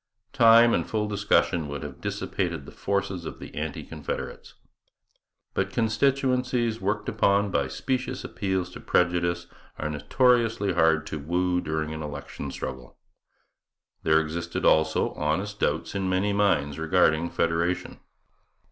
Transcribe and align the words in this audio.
Time 0.33 0.73
and 0.73 0.89
full 0.89 1.07
discussion 1.07 1.67
would 1.67 1.83
have 1.83 2.01
dissipated 2.01 2.65
the 2.65 2.71
forces 2.71 3.23
of 3.23 3.37
the 3.37 3.53
anti 3.53 3.83
confederates. 3.83 4.55
But 5.53 5.69
constituencies 5.69 6.81
worked 6.81 7.07
upon 7.07 7.51
by 7.51 7.67
specious 7.67 8.23
appeals 8.23 8.71
to 8.71 8.79
prejudice 8.79 9.45
are 9.77 9.91
notoriously 9.91 10.73
hard 10.73 11.05
to 11.05 11.19
woo 11.19 11.61
during 11.61 11.93
an 11.93 12.01
election 12.01 12.49
struggle. 12.49 12.97
There 14.01 14.19
existed 14.19 14.65
also 14.65 15.13
honest 15.13 15.59
doubts 15.59 15.93
in 15.93 16.09
many 16.09 16.33
minds 16.33 16.79
regarding 16.79 17.29
federation. 17.29 17.99